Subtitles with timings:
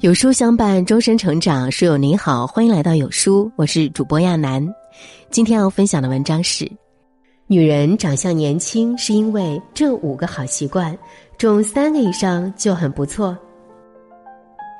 [0.00, 1.70] 有书相伴，终身成长。
[1.70, 4.66] 书友您好，欢迎来到有书，我是主播亚楠。
[5.30, 6.70] 今天要分享的文章是：
[7.46, 10.96] 女人长相年轻是因为这五个好习惯，
[11.38, 13.36] 中三个以上就很不错。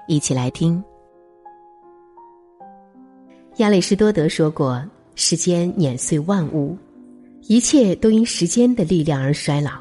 [0.09, 0.83] 一起来听。
[3.59, 4.83] 亚里士多德说过
[5.15, 6.77] ：“时间碾碎万物，
[7.43, 9.73] 一切都因时间的力量而衰老，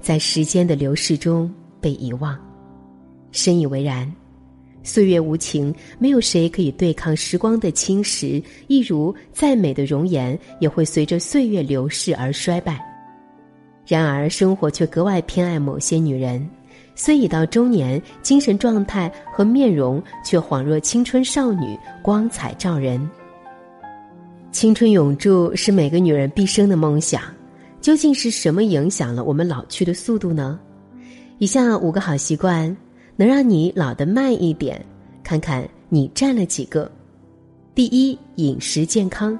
[0.00, 2.36] 在时间的流逝中被遗忘。”
[3.30, 4.12] 深以为然。
[4.88, 8.42] 岁月无情，没有谁可以对抗时光的侵蚀。
[8.68, 12.82] 一如再美的容颜，也会随着岁月流逝而衰败。
[13.86, 16.48] 然而，生活却格外偏爱某些女人，
[16.94, 22.98] 虽已到中年，精神状态和面容却恍若青春少女，光彩照人。
[24.50, 27.20] 青春永驻是每个女人毕生的梦想。
[27.80, 30.58] 究竟是什么影响了我们老去的速度呢？
[31.38, 32.74] 以下五个好习惯。
[33.18, 34.80] 能让你老得慢一点，
[35.24, 36.88] 看看你占了几个。
[37.74, 39.36] 第一，饮食健康。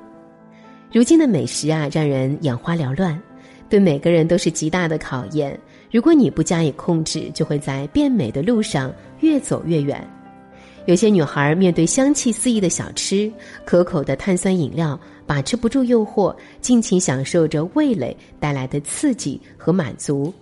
[0.91, 3.17] 如今的美食啊，让人眼花缭乱，
[3.69, 5.57] 对每个人都是极大的考验。
[5.93, 10.05] 如果你不加以控制，就会在变美的路上越走越远。
[10.87, 13.33] 有些女孩面对香气四溢的小吃、
[13.65, 20.35] 可口的碳酸饮料，把持不住诱惑，尽情享受着味蕾带来的刺激和满足。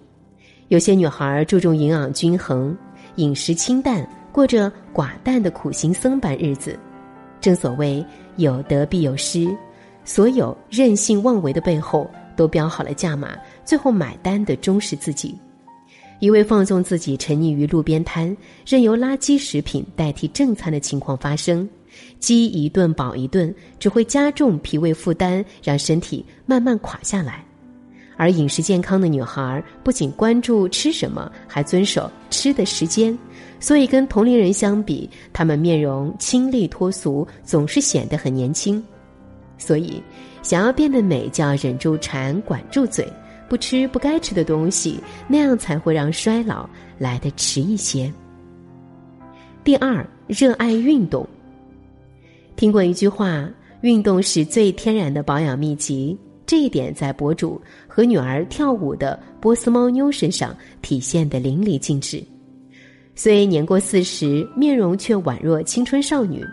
[0.69, 2.75] 有些女孩注重营养均衡。
[3.17, 6.78] 饮食清淡，过着寡淡的苦行僧般日子。
[7.41, 8.05] 正所谓
[8.36, 9.48] 有得必有失，
[10.05, 15.34] 所有任性妄为的背后，都标好了价码，最后买单的终是自己。
[16.19, 21.69] 一味放纵自己，沉溺于路边摊，任由垃圾食品代替正餐的情况发生。
[22.19, 27.46] 饥一顿饱一顿，只会加重脾胃负担，让身体慢慢垮下来。
[28.17, 33.17] 而饮食健康的女孩不仅关注吃什么，还遵守吃的时间，
[33.61, 38.83] 所以跟同龄人相比，她们面容清丽脱俗，总是显得很年轻。
[39.59, 40.03] 所以，
[40.43, 43.06] 想要变得美，就要忍住馋，管住嘴，
[43.49, 46.69] 不吃不该吃的东西，那样才会让衰老
[46.99, 48.12] 来得迟一些。
[49.65, 51.26] 第二，热爱运动。
[52.55, 53.49] 听过一句话：
[53.81, 56.16] 运动是最天然的保养秘籍。
[56.47, 62.23] 这一点在博主和女儿跳舞的波斯猫妞身上体现的淋漓尽致。
[63.17, 66.45] 虽年过四十，面容却宛若青春少女。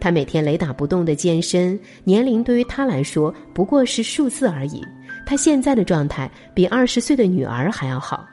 [0.00, 4.82] 她每天雷打不动的健身，年龄对于她来说不过是数字而已。
[5.24, 8.26] 她现在的状态比二十岁的女儿还要好，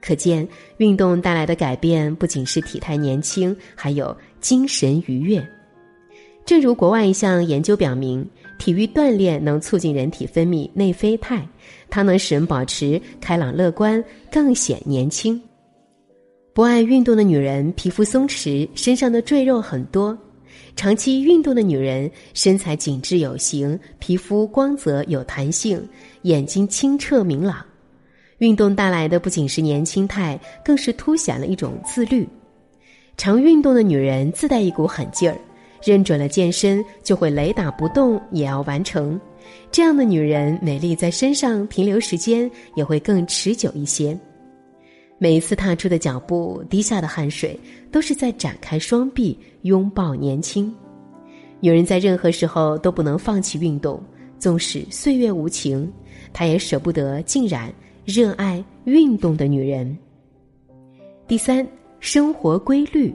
[0.00, 0.48] 可见
[0.78, 5.46] 运动带来的改变不仅是体态年轻，还有精神愉悦。
[6.44, 8.26] 正如国外一项研究表明。
[8.62, 11.44] 体育锻炼能促进人体分泌内啡肽，
[11.90, 15.42] 它能使人保持开朗乐观，更显年轻。
[16.54, 20.16] 不爱运动的女人皮肤松弛，身上的赘肉很多；
[20.76, 25.84] 长期运动的女人身材紧致有型，皮肤光泽有弹性，
[26.22, 27.66] 眼睛清澈明朗。
[28.38, 32.24] 运动带来的不仅是年轻态，更是凸显了一种自律。
[33.16, 35.36] 常运动的女人自带一股狠劲儿。
[35.84, 39.20] 认准了健身，就会雷打不动也要完成。
[39.70, 44.18] 这样的女人，美丽在身上停留时间也会更持久一些。
[45.18, 47.58] 每一次踏出的脚步，滴下的汗水，
[47.90, 50.72] 都是在展开双臂拥抱年轻。
[51.60, 54.02] 女人在任何时候都不能放弃运动，
[54.38, 55.90] 纵使岁月无情，
[56.32, 57.72] 她也舍不得浸染
[58.04, 59.96] 热爱运动的女人。
[61.28, 61.66] 第三，
[62.00, 63.14] 生活规律。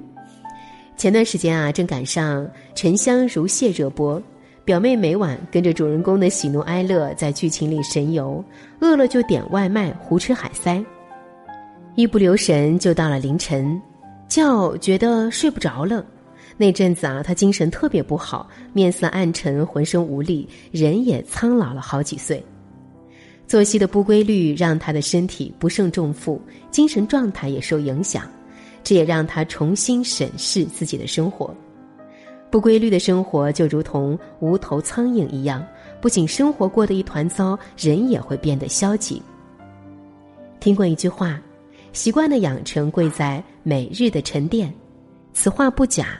[0.98, 2.44] 前段时间啊，正赶上
[2.74, 4.20] 《沉香如屑》热播，
[4.66, 8.44] 表妹每晚跟着主人公的喜怒哀乐在剧情里神游，
[8.80, 10.84] 饿了就点外卖，胡吃海塞，
[11.94, 13.80] 一不留神就到了凌晨，
[14.28, 16.04] 觉觉得睡不着了。
[16.58, 22.44] 那阵子啊，她精神特别不好，面色暗沉，浑身无力，人也苍老了好几岁。
[23.46, 26.42] 作息的不规律让她的身体不胜重负，
[26.72, 28.24] 精神状态也受影响。
[28.88, 31.54] 这也让他重新审视自己的生活。
[32.50, 35.62] 不规律的生活就如同无头苍蝇一样，
[36.00, 39.22] 不仅生活过得一团糟，人也会变得消极。
[40.62, 41.38] 听过一句话
[41.92, 44.74] ：“习惯的养成贵在每日的沉淀。”
[45.36, 46.18] 此话不假。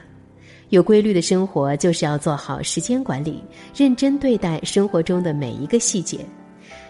[0.68, 3.42] 有规律的生活就是要做好时间管理，
[3.74, 6.18] 认真对待生活中的每一个细节。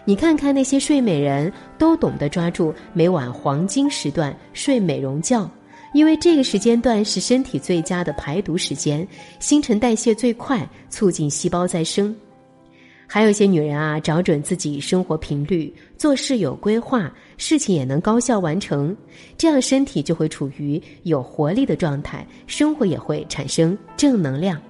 [0.03, 5.49] 你看看那些睡美人，都懂得抓住每晚黄金时段睡美容觉。
[5.93, 9.07] 因为这个时间段是身体最佳的排毒时间，
[9.39, 12.15] 新陈代谢最快，促进细胞再生。
[13.11, 18.95] 还有一些女人啊，找准自己生活频率，做事有规划，事情也能高效完成，
[19.35, 24.61] 这样身体就会处于有活力的状态，生活也会产生正能量。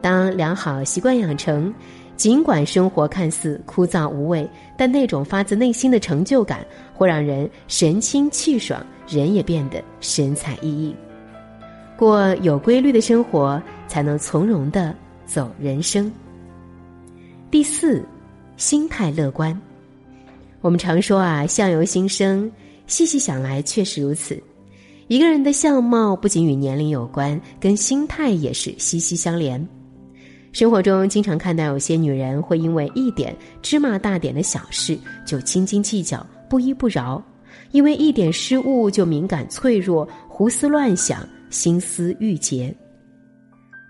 [0.00, 1.74] 当良好习惯养成，
[2.16, 6.64] 尽管生活看似枯燥无味，但那种发自内心的成就感
[6.94, 10.94] 会让人神清气爽，人也变得神采奕奕。
[11.96, 14.94] 过有规律的生活，才能从容的
[15.26, 16.10] 走人生。
[17.50, 18.04] 第四，
[18.56, 19.60] 心态乐观。
[20.60, 22.50] 我们常说啊，相由心生，
[22.86, 24.42] 细细想来确实如此。
[25.06, 29.64] 一个人的相貌不仅与年龄有关，跟心态也是息息相连。
[30.54, 34.96] 生活中经常看到有些女人会因为一点芝麻大点的小事
[35.26, 37.20] 就斤斤计较、不依不饶，
[37.72, 42.72] 因为一点失误就敏感脆弱、胡思乱想、心思郁结。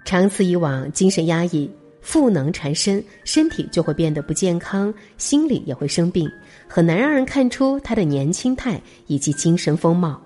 [0.06, 1.70] 长此以往，精神压抑。
[2.00, 6.30] 负能缠身，身体就会变得不健康，心理也会生病，
[6.66, 10.20] 很难让人看出她的年轻态以及精神风貌。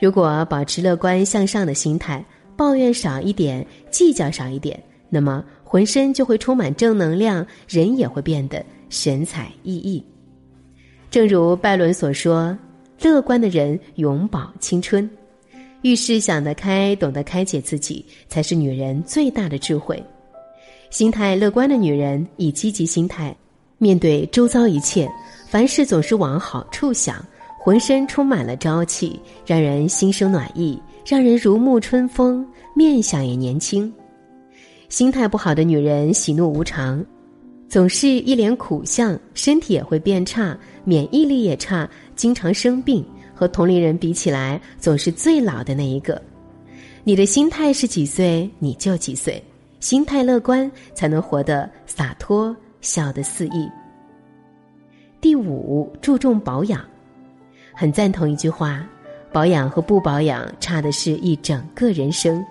[0.00, 2.24] 如果保持乐观向上的心态，
[2.56, 4.80] 抱怨少一点，计较少一点，
[5.14, 10.02] 那么浑身就会充满正能量，人也会变得神采奕奕。
[11.10, 12.56] 正如拜伦所说
[13.02, 15.08] ：“乐观的人永葆青春。”
[15.82, 20.02] 遇事想得开，懂得开解自己，才是女人最大的智慧。
[20.88, 23.36] 心态乐观的女人，以积极心态
[23.76, 25.06] 面对周遭一切，
[25.46, 27.22] 凡事总是往好处想，
[27.58, 33.92] 浑身充满了朝气，让人心生暖意，让人如沐春风，面相也年轻。
[34.92, 37.02] 心态不好的女人，喜怒无常，
[37.66, 40.54] 总是一脸苦相，身体也会变差，
[40.84, 43.02] 免疫力也差，经常生病，
[43.34, 46.20] 和同龄人比起来，总是最老的那一个。
[47.04, 49.42] 你的心态是几岁，你就几岁。
[49.80, 53.66] 心态乐观，才能活得洒脱，笑得肆意。
[55.22, 56.84] 第五，注重保养，
[57.72, 58.86] 很赞同一句话：
[59.32, 62.44] 保养和不保养，差的是一整个人生。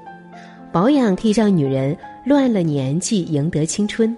[0.71, 1.95] 保养可以让女人
[2.25, 4.15] 乱了年纪，赢得青春。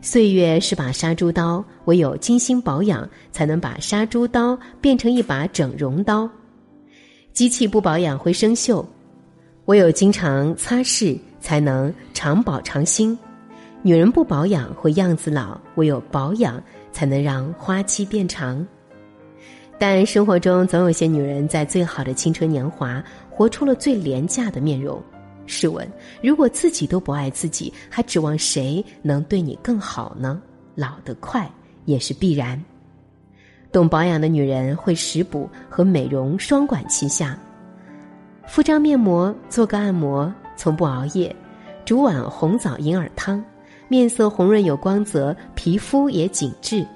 [0.00, 6.28] 岁月是把杀猪刀，唯有精心保养，才能把杀猪刀变成一把整容刀。
[7.32, 8.84] 机器不保养会生锈，
[9.66, 11.18] 唯有经常擦拭。
[11.42, 13.18] 才能长保长新，
[13.80, 16.62] 女人不保养会样子老，唯有保养
[16.92, 18.62] 才能让花期变长。
[19.78, 25.02] 但生活中总有些女人在最好的青春年华，活出了最廉价的面容。
[25.46, 25.86] 试问，
[26.22, 30.40] 如果自己都不爱自己，还指望谁能对你更好呢？
[30.74, 31.50] 老得快
[31.84, 32.62] 也是必然。
[33.72, 37.38] 懂保养的女人会食补和美容双管齐下，
[38.46, 40.32] 敷张面膜，做个按摩。
[40.56, 41.34] 从不熬夜，
[41.86, 43.42] 煮碗红枣银耳汤，
[43.88, 46.86] 面色红润有光泽，皮肤也紧致。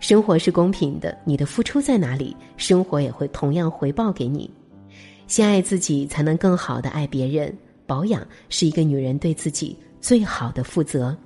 [0.00, 4.50] 生活是公平的，你的付出在哪里，生活也会同样回报给你。
[5.26, 7.52] 先爱自己，才能更好的爱别人。
[7.86, 11.16] 保养是一个女人对自己最好的负责。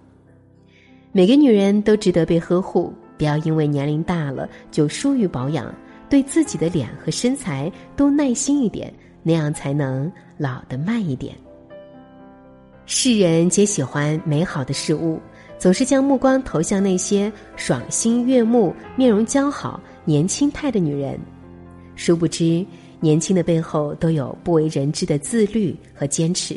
[1.12, 5.74] 每个女人都值得被呵护，不要因为年龄大了就疏于保养，
[6.08, 8.92] 对自己的脸和身材都耐心一点。
[9.22, 11.36] 那样才能老得慢一点。
[12.86, 15.20] 世人皆喜欢美好的事物，
[15.58, 21.20] 总是将目光投向那些爽心悦目、面容姣好、年轻态的女人，
[21.96, 22.64] 殊不知
[23.00, 26.56] 年轻的背后都有不为人知的自律和坚持。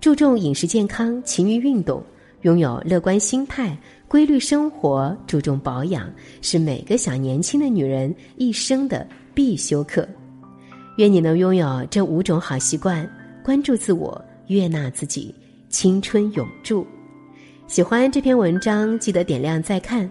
[0.00, 2.02] 注重饮食健康、勤于运动、
[2.42, 3.76] 拥有乐观心态、
[4.06, 6.08] 规律生活、注重保养，
[6.42, 10.06] 是每个想年轻的女人一生的必修课。
[10.98, 13.10] 愿你能拥有这五种好习惯：
[13.44, 15.34] 关注自我，悦纳自己，
[15.68, 16.86] 青春永驻。
[17.66, 20.08] 喜欢这篇文章，记得点亮再看。